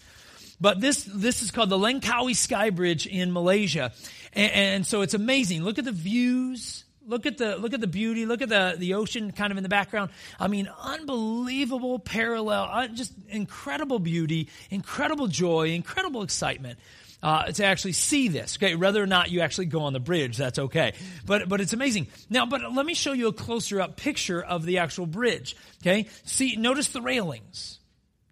[0.60, 3.92] But this, this is called the Langkawi Sky Bridge in Malaysia.
[4.32, 5.62] And, and so it's amazing.
[5.62, 6.84] Look at the views.
[7.08, 8.26] Look at the look at the beauty.
[8.26, 10.10] Look at the the ocean kind of in the background.
[10.38, 16.78] I mean, unbelievable parallel, uh, just incredible beauty, incredible joy, incredible excitement.
[17.20, 18.56] Uh, to actually see this.
[18.58, 20.92] Okay, whether or not you actually go on the bridge, that's okay.
[21.26, 22.06] But but it's amazing.
[22.30, 25.56] Now, but let me show you a closer up picture of the actual bridge.
[25.82, 27.80] Okay, see, notice the railings.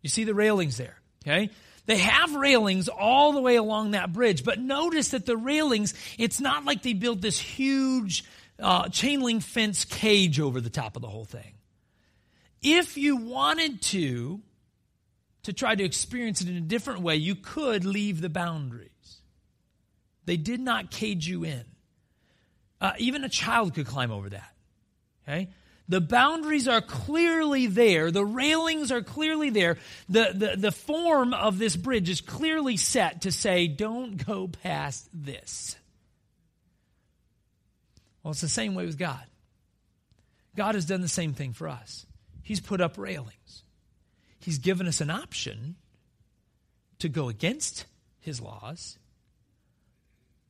[0.03, 1.01] You see the railings there.
[1.25, 1.51] Okay,
[1.87, 6.41] they have railings all the way along that bridge, but notice that the railings, it's
[6.41, 8.23] not like they built this huge
[8.59, 11.55] uh, chain link fence cage over the top of the whole thing.
[12.63, 14.41] If you wanted to,
[15.45, 18.91] to try to experience it in a different way, you could leave the boundaries.
[20.25, 21.65] They did not cage you in.
[22.81, 24.53] Uh, even a child could climb over that.
[25.23, 25.49] Okay?
[25.89, 28.11] The boundaries are clearly there.
[28.11, 29.79] The railings are clearly there.
[30.09, 35.09] The, the, the form of this bridge is clearly set to say, don't go past
[35.15, 35.77] this.
[38.27, 39.23] Well, it's the same way with God.
[40.57, 42.07] God has done the same thing for us.
[42.43, 43.63] He's put up railings.
[44.41, 45.77] He's given us an option
[46.99, 47.85] to go against
[48.19, 48.99] his laws.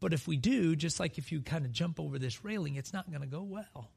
[0.00, 2.94] But if we do, just like if you kind of jump over this railing, it's
[2.94, 3.90] not going to go well.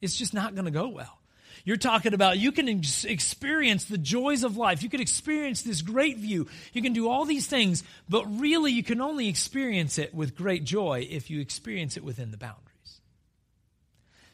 [0.00, 1.18] It's just not going to go well.
[1.64, 4.82] You're talking about you can experience the joys of life.
[4.82, 6.46] You can experience this great view.
[6.72, 10.64] You can do all these things, but really you can only experience it with great
[10.64, 13.00] joy if you experience it within the boundaries.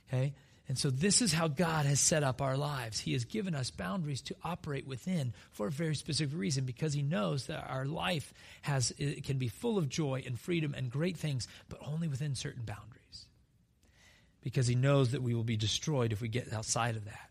[0.08, 0.35] Okay?
[0.68, 3.00] And so this is how God has set up our lives.
[3.00, 7.02] He has given us boundaries to operate within for a very specific reason because he
[7.02, 8.32] knows that our life
[8.62, 12.35] has it can be full of joy and freedom and great things, but only within
[12.35, 13.01] certain boundaries
[14.42, 17.31] because he knows that we will be destroyed if we get outside of that.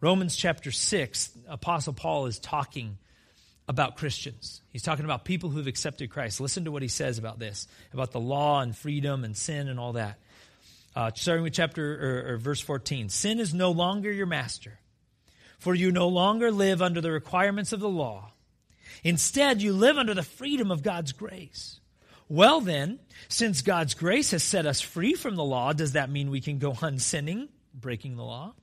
[0.00, 2.98] Romans chapter 6, Apostle Paul is talking
[3.68, 4.60] about Christians.
[4.70, 6.40] He's talking about people who have accepted Christ.
[6.40, 9.78] Listen to what he says about this, about the law and freedom and sin and
[9.78, 10.18] all that.
[10.94, 13.08] Uh, starting with chapter or, or verse 14.
[13.08, 14.78] Sin is no longer your master,
[15.58, 18.32] for you no longer live under the requirements of the law.
[19.04, 21.80] Instead, you live under the freedom of God's grace.
[22.32, 26.30] Well, then, since God's grace has set us free from the law, does that mean
[26.30, 28.54] we can go on sinning, breaking the law?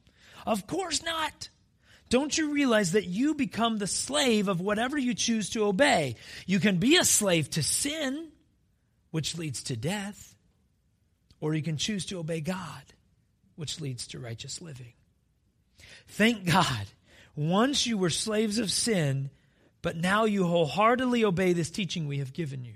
[0.43, 1.49] Of course not.
[2.10, 6.15] Don't you realize that you become the slave of whatever you choose to obey?
[6.47, 8.29] You can be a slave to sin,
[9.12, 10.34] which leads to death,
[11.39, 12.82] or you can choose to obey God,
[13.55, 14.93] which leads to righteous living.
[16.08, 16.88] Thank God.
[17.36, 19.29] Once you were slaves of sin,
[19.84, 22.73] but now you wholeheartedly obey this teaching we have given you.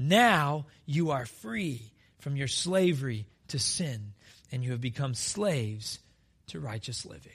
[0.00, 4.14] Now you are free from your slavery to sin,
[4.50, 5.98] and you have become slaves
[6.46, 7.34] to righteous living.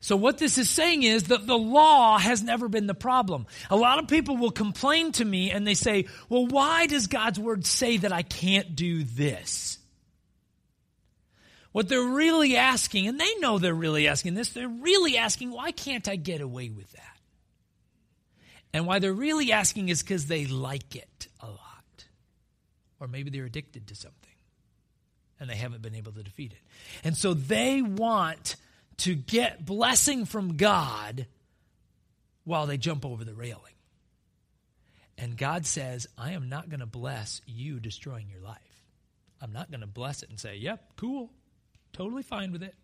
[0.00, 3.46] So, what this is saying is that the law has never been the problem.
[3.70, 7.38] A lot of people will complain to me and they say, Well, why does God's
[7.38, 9.78] word say that I can't do this?
[11.70, 15.70] What they're really asking, and they know they're really asking this, they're really asking, Why
[15.70, 17.15] can't I get away with that?
[18.76, 22.04] And why they're really asking is because they like it a lot.
[23.00, 24.34] Or maybe they're addicted to something
[25.40, 26.58] and they haven't been able to defeat it.
[27.02, 28.56] And so they want
[28.98, 31.26] to get blessing from God
[32.44, 33.62] while they jump over the railing.
[35.16, 38.58] And God says, I am not going to bless you destroying your life.
[39.40, 41.30] I'm not going to bless it and say, yep, cool,
[41.94, 42.74] totally fine with it.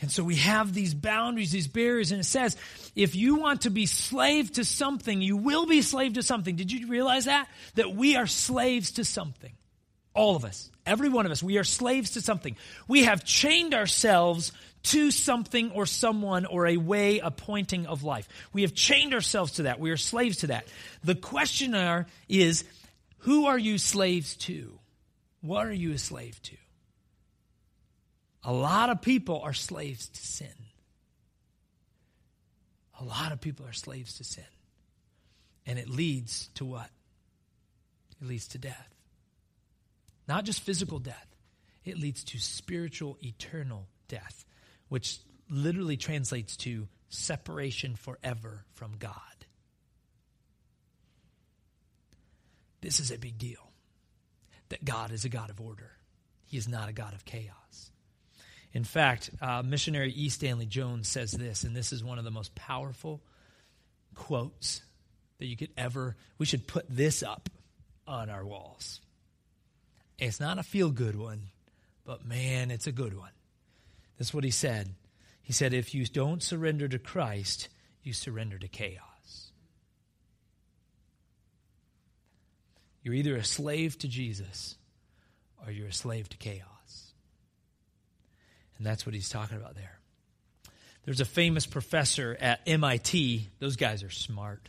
[0.00, 2.56] And so we have these boundaries, these barriers, and it says,
[2.94, 6.56] if you want to be slave to something, you will be slave to something.
[6.56, 7.48] Did you realize that?
[7.76, 9.52] That we are slaves to something.
[10.14, 12.56] All of us, every one of us, we are slaves to something.
[12.86, 14.52] We have chained ourselves
[14.84, 18.28] to something or someone or a way, a pointing of life.
[18.52, 19.80] We have chained ourselves to that.
[19.80, 20.68] We are slaves to that.
[21.02, 21.74] The question
[22.28, 22.64] is,
[23.18, 24.78] who are you slaves to?
[25.40, 26.56] What are you a slave to?
[28.44, 30.48] A lot of people are slaves to sin.
[33.00, 34.44] A lot of people are slaves to sin.
[35.66, 36.90] And it leads to what?
[38.20, 38.94] It leads to death.
[40.28, 41.26] Not just physical death,
[41.84, 44.44] it leads to spiritual, eternal death,
[44.88, 45.18] which
[45.50, 49.14] literally translates to separation forever from God.
[52.80, 53.70] This is a big deal
[54.68, 55.92] that God is a God of order,
[56.46, 57.90] He is not a God of chaos.
[58.74, 60.28] In fact, uh, missionary E.
[60.28, 63.22] Stanley Jones says this, and this is one of the most powerful
[64.16, 64.82] quotes
[65.38, 66.16] that you could ever.
[66.38, 67.48] We should put this up
[68.06, 69.00] on our walls.
[70.18, 71.50] It's not a feel good one,
[72.04, 73.30] but man, it's a good one.
[74.18, 74.94] That's what he said.
[75.42, 77.68] He said, if you don't surrender to Christ,
[78.02, 79.52] you surrender to chaos.
[83.02, 84.76] You're either a slave to Jesus
[85.64, 86.73] or you're a slave to chaos.
[88.84, 89.98] And that's what he's talking about there.
[91.06, 93.48] There's a famous professor at MIT.
[93.58, 94.68] Those guys are smart.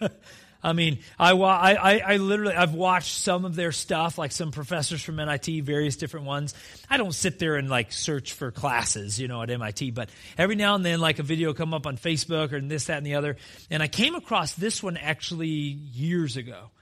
[0.64, 5.00] I mean, I, I, I literally, I've watched some of their stuff, like some professors
[5.00, 6.54] from MIT, various different ones.
[6.90, 10.56] I don't sit there and like search for classes, you know, at MIT, but every
[10.56, 13.14] now and then, like a video come up on Facebook or this, that, and the
[13.14, 13.36] other.
[13.70, 16.72] And I came across this one actually years ago.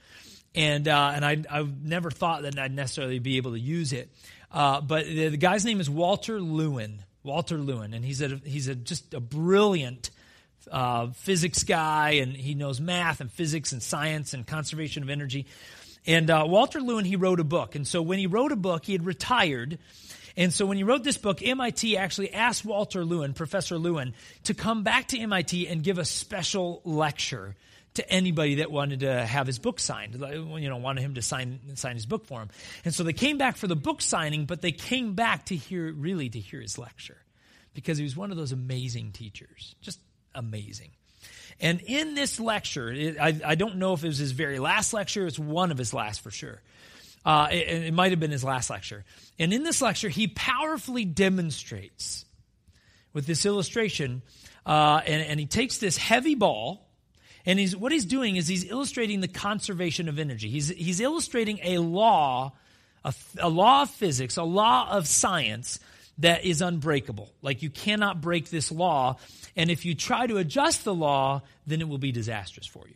[0.55, 4.09] And, uh, and I, I've never thought that I'd necessarily be able to use it.
[4.51, 7.03] Uh, but the, the, guy's name is Walter Lewin.
[7.23, 7.93] Walter Lewin.
[7.93, 10.09] And he's, a, he's a, just a brilliant
[10.71, 15.45] uh, physics guy, and he knows math and physics and science and conservation of energy.
[16.05, 17.75] And uh, Walter Lewin, he wrote a book.
[17.75, 19.77] And so when he wrote a book, he had retired.
[20.35, 24.13] And so when he wrote this book, MIT actually asked Walter Lewin, Professor Lewin,
[24.45, 27.55] to come back to MIT and give a special lecture
[27.95, 31.59] to anybody that wanted to have his book signed, you know, wanted him to sign
[31.75, 32.49] sign his book for him.
[32.85, 35.91] And so they came back for the book signing, but they came back to hear
[35.91, 37.17] really to hear his lecture
[37.73, 39.99] because he was one of those amazing teachers, just
[40.35, 40.91] amazing.
[41.59, 44.93] And in this lecture, it, I, I, don't know if it was his very last
[44.93, 45.27] lecture.
[45.27, 46.61] It's one of his last for sure.
[47.25, 49.03] Uh, it, it might have been his last lecture.
[49.37, 52.23] And in this lecture, he powerfully demonstrates
[53.11, 54.21] with this illustration,
[54.65, 56.88] uh, and, and he takes this heavy ball
[57.45, 60.49] and he's, what he's doing is he's illustrating the conservation of energy.
[60.49, 62.53] He's, he's illustrating a law,
[63.03, 65.79] a, a law of physics, a law of science
[66.19, 67.31] that is unbreakable.
[67.41, 69.17] Like you cannot break this law.
[69.55, 72.95] And if you try to adjust the law, then it will be disastrous for you.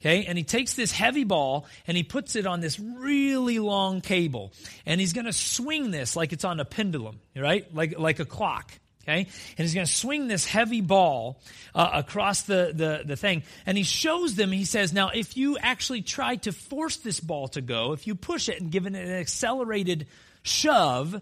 [0.00, 4.00] Okay, and he takes this heavy ball and he puts it on this really long
[4.00, 4.52] cable,
[4.86, 7.74] and he's going to swing this like it's on a pendulum, right?
[7.74, 8.70] Like like a clock.
[9.08, 9.20] Okay?
[9.20, 11.40] And he's going to swing this heavy ball
[11.74, 13.42] uh, across the, the, the thing.
[13.64, 17.48] And he shows them, he says, now, if you actually try to force this ball
[17.48, 20.08] to go, if you push it and give it an accelerated
[20.42, 21.20] shove,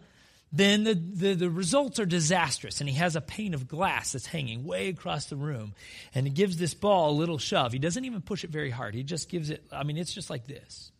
[0.51, 2.81] then the, the, the, results are disastrous.
[2.81, 5.75] And he has a pane of glass that's hanging way across the room.
[6.13, 7.73] And he gives this ball a little shove.
[7.73, 8.95] He doesn't even push it very hard.
[8.95, 10.91] He just gives it, I mean, it's just like this.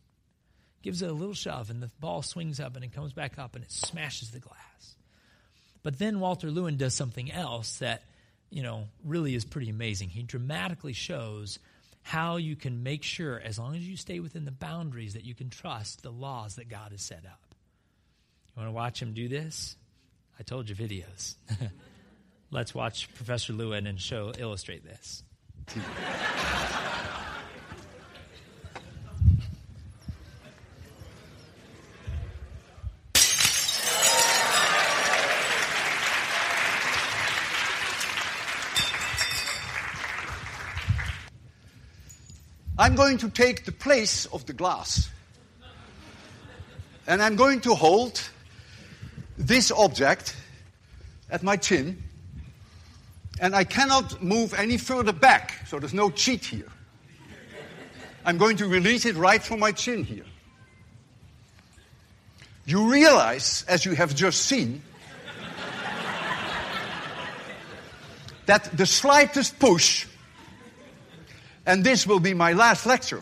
[0.83, 3.55] Gives it a little shove, and the ball swings up and it comes back up
[3.55, 4.96] and it smashes the glass.
[5.87, 8.03] But then Walter Lewin does something else that,
[8.49, 10.09] you know, really is pretty amazing.
[10.09, 11.59] He dramatically shows
[12.01, 15.33] how you can make sure, as long as you stay within the boundaries, that you
[15.33, 17.39] can trust the laws that God has set up.
[18.53, 19.77] You want to watch him do this?
[20.37, 21.35] I told you videos.
[22.51, 25.23] Let's watch Professor Lewin and show illustrate this.
[42.79, 45.09] I'm going to take the place of the glass.
[47.07, 48.21] And I'm going to hold
[49.37, 50.35] this object
[51.29, 52.03] at my chin.
[53.39, 56.67] And I cannot move any further back, so there's no cheat here.
[58.25, 60.25] I'm going to release it right from my chin here.
[62.65, 64.81] You realize, as you have just seen,
[68.47, 70.05] that the slightest push,
[71.67, 73.21] and this will be my last lecture,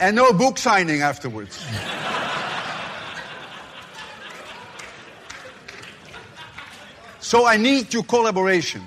[0.00, 1.64] and no book signing afterwards.
[7.20, 8.82] So I need your collaboration.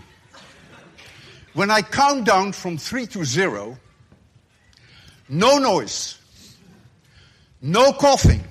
[1.53, 3.77] When I count down from three to zero,
[5.27, 6.17] no noise,
[7.61, 8.43] no coughing,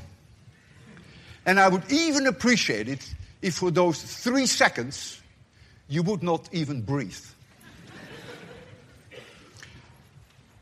[1.44, 5.20] and I would even appreciate it if for those three seconds
[5.88, 7.16] you would not even breathe.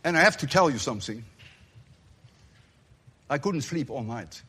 [0.07, 1.25] And I have to tell you something.
[3.29, 4.41] I couldn't sleep all night.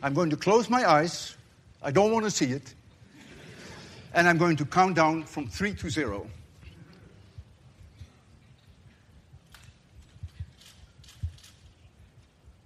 [0.00, 1.36] I'm going to close my eyes.
[1.82, 2.72] I don't want to see it
[4.14, 6.28] and I'm going to count down from three to zero.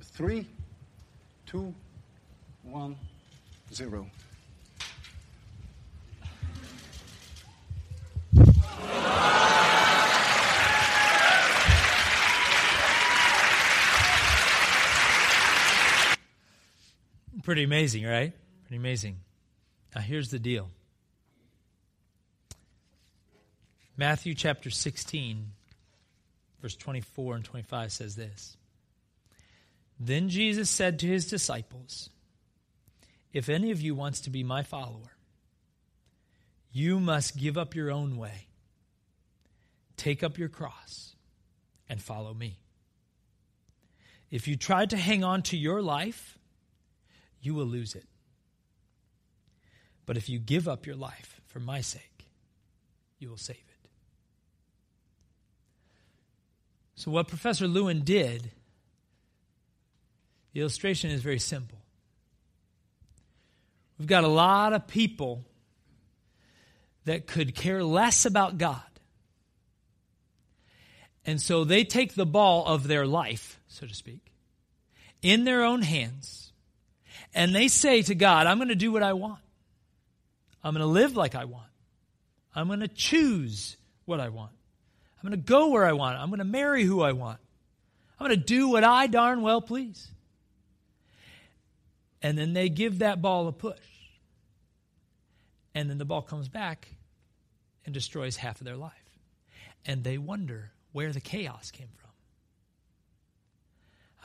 [0.02, 0.46] Three,
[1.46, 1.72] two,
[2.62, 2.94] one,
[3.72, 4.06] zero.
[17.48, 18.34] Pretty amazing, right?
[18.64, 19.20] Pretty amazing.
[19.94, 20.68] Now, here's the deal
[23.96, 25.46] Matthew chapter 16,
[26.60, 28.54] verse 24 and 25 says this
[29.98, 32.10] Then Jesus said to his disciples,
[33.32, 35.16] If any of you wants to be my follower,
[36.70, 38.48] you must give up your own way,
[39.96, 41.16] take up your cross,
[41.88, 42.58] and follow me.
[44.30, 46.37] If you try to hang on to your life,
[47.40, 48.06] you will lose it.
[50.06, 52.26] But if you give up your life for my sake,
[53.18, 53.90] you will save it.
[56.94, 58.50] So, what Professor Lewin did,
[60.52, 61.78] the illustration is very simple.
[63.98, 65.44] We've got a lot of people
[67.04, 68.82] that could care less about God.
[71.24, 74.32] And so they take the ball of their life, so to speak,
[75.20, 76.47] in their own hands,
[77.34, 79.40] and they say to God, I'm going to do what I want.
[80.62, 81.66] I'm going to live like I want.
[82.54, 84.52] I'm going to choose what I want.
[85.22, 86.18] I'm going to go where I want.
[86.18, 87.38] I'm going to marry who I want.
[88.18, 90.08] I'm going to do what I darn well please.
[92.20, 93.78] And then they give that ball a push.
[95.74, 96.88] And then the ball comes back
[97.84, 98.92] and destroys half of their life.
[99.86, 102.10] And they wonder where the chaos came from.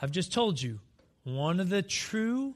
[0.02, 0.80] I've just told you
[1.22, 2.54] one of the true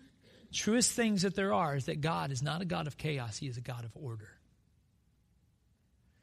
[0.52, 3.46] truest things that there are is that God is not a God of chaos, he
[3.46, 4.28] is a God of order.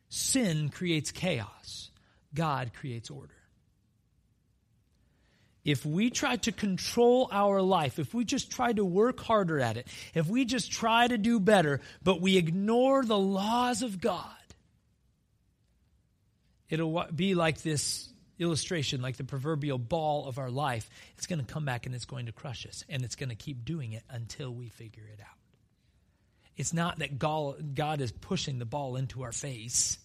[0.10, 1.90] Sin creates chaos.
[2.34, 3.34] God creates order.
[5.64, 9.78] If we try to control our life, if we just try to work harder at
[9.78, 14.26] it, if we just try to do better, but we ignore the laws of God,
[16.70, 18.10] it'll be like this
[18.40, 20.90] illustration, like the proverbial ball of our life.
[21.18, 23.36] It's going to come back and it's going to crush us, and it's going to
[23.36, 25.38] keep doing it until we figure it out.
[26.58, 29.98] It's not that God is pushing the ball into our face.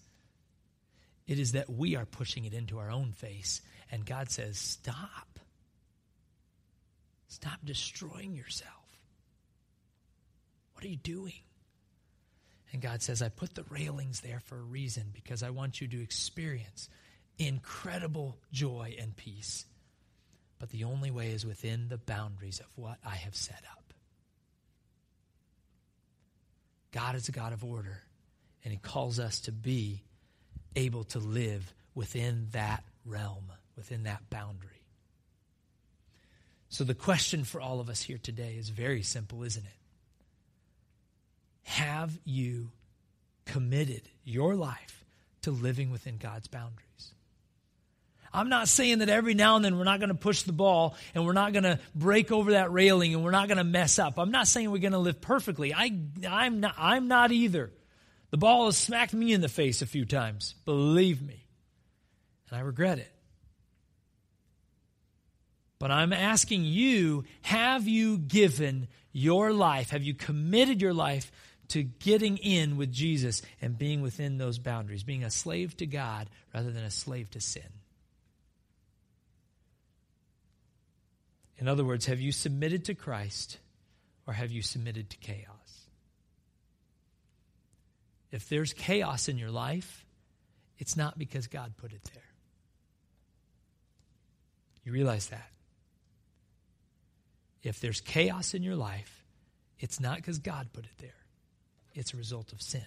[1.26, 3.62] It is that we are pushing it into our own face.
[3.92, 5.38] And God says, Stop.
[7.28, 8.72] Stop destroying yourself.
[10.74, 11.40] What are you doing?
[12.72, 15.86] And God says, I put the railings there for a reason because I want you
[15.88, 16.88] to experience
[17.40, 19.64] incredible joy and peace.
[20.58, 23.94] But the only way is within the boundaries of what I have set up.
[26.92, 28.02] God is a God of order,
[28.62, 30.02] and He calls us to be
[30.76, 33.44] able to live within that realm,
[33.76, 34.68] within that boundary.
[36.68, 39.80] So, the question for all of us here today is very simple, isn't it?
[41.64, 42.70] Have you
[43.44, 45.04] committed your life
[45.42, 47.14] to living within God's boundaries?
[48.32, 50.96] I'm not saying that every now and then we're not going to push the ball
[51.14, 53.98] and we're not going to break over that railing and we're not going to mess
[53.98, 54.18] up.
[54.18, 55.74] I'm not saying we're going to live perfectly.
[55.74, 57.72] I, I'm, not, I'm not either.
[58.30, 61.46] The ball has smacked me in the face a few times, believe me.
[62.48, 63.12] And I regret it.
[65.80, 71.32] But I'm asking you have you given your life, have you committed your life
[71.70, 76.28] to getting in with Jesus and being within those boundaries, being a slave to God
[76.52, 77.79] rather than a slave to sin.
[81.60, 83.58] In other words, have you submitted to Christ
[84.26, 85.86] or have you submitted to chaos?
[88.32, 90.06] If there's chaos in your life,
[90.78, 92.22] it's not because God put it there.
[94.84, 95.50] You realize that?
[97.62, 99.22] If there's chaos in your life,
[99.78, 101.10] it's not because God put it there,
[101.94, 102.86] it's a result of sin.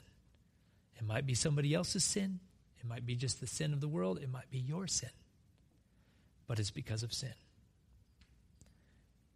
[0.98, 2.40] It might be somebody else's sin,
[2.80, 5.12] it might be just the sin of the world, it might be your sin,
[6.48, 7.34] but it's because of sin.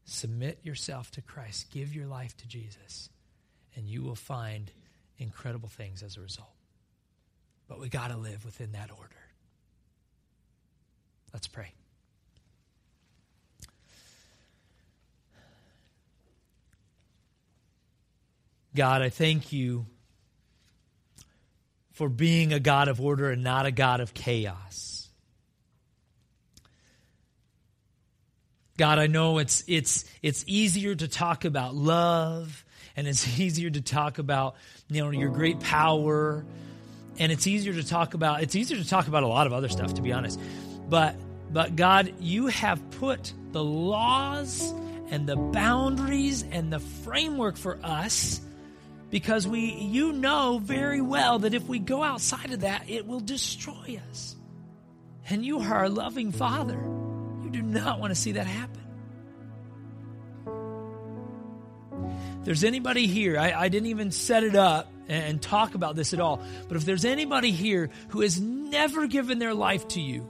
[0.09, 3.09] Submit yourself to Christ, give your life to Jesus,
[3.75, 4.71] and you will find
[5.17, 6.47] incredible things as a result.
[7.67, 9.15] But we got to live within that order.
[11.33, 11.73] Let's pray.
[18.73, 19.87] God, I thank you
[21.91, 24.96] for being a God of order and not a God of chaos.
[28.77, 32.63] God, I know it's, it's, it's easier to talk about love
[32.95, 34.55] and it's easier to talk about,
[34.89, 36.45] you know, your great power
[37.19, 39.69] and it's easier to talk about, it's easier to talk about a lot of other
[39.69, 40.39] stuff, to be honest.
[40.87, 41.15] But,
[41.51, 44.71] but God, you have put the laws
[45.09, 48.39] and the boundaries and the framework for us
[49.09, 53.21] because we you know very well that if we go outside of that it will
[53.21, 54.35] destroy us
[55.29, 56.77] and you are a loving father
[57.47, 58.83] you do not want to see that happen
[62.39, 66.13] if there's anybody here I, I didn't even set it up and talk about this
[66.13, 70.27] at all but if there's anybody here who has never given their life to you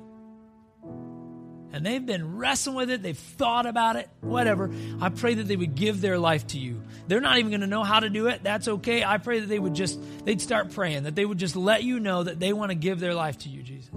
[1.78, 4.72] and they've been wrestling with it, they've thought about it, whatever.
[5.00, 6.82] I pray that they would give their life to you.
[7.08, 8.42] They're not even going to know how to do it.
[8.42, 9.04] That's okay.
[9.04, 12.00] I pray that they would just they'd start praying, that they would just let you
[12.00, 13.92] know that they want to give their life to you, Jesus.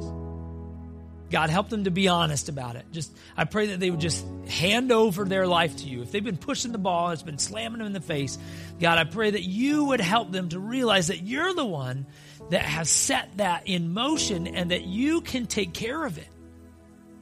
[1.31, 2.85] God, help them to be honest about it.
[2.91, 6.03] Just I pray that they would just hand over their life to you.
[6.03, 8.37] If they've been pushing the ball, it's been slamming them in the face,
[8.81, 12.07] God, I pray that you would help them to realize that you're the one
[12.51, 16.29] that has set that in motion and that you can take care of it.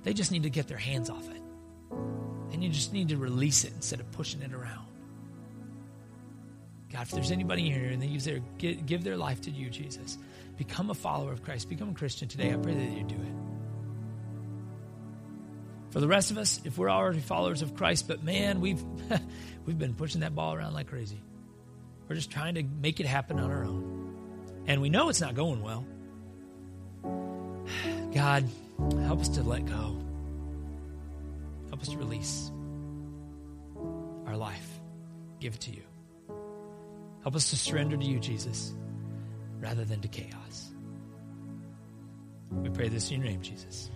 [0.04, 1.42] They just need to get their hands off it.
[2.52, 4.86] And you just need to release it instead of pushing it around.
[6.90, 10.16] God, if there's anybody here and they use their give their life to you, Jesus,
[10.56, 12.54] become a follower of Christ, become a Christian today.
[12.54, 13.47] I pray that you do it.
[15.90, 18.82] For the rest of us, if we're already followers of Christ, but man, we've
[19.66, 21.20] we've been pushing that ball around like crazy.
[22.08, 24.64] We're just trying to make it happen on our own.
[24.66, 25.86] And we know it's not going well.
[28.14, 29.96] God, Help us to let go.
[31.68, 32.50] Help us to release
[34.26, 34.68] our life.
[35.40, 35.82] Give it to you.
[37.22, 38.74] Help us to surrender to you, Jesus,
[39.60, 40.70] rather than to chaos.
[42.52, 43.90] We pray this in your name, Jesus.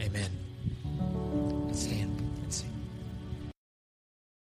[0.00, 0.43] Amen.
[1.72, 2.23] Stand.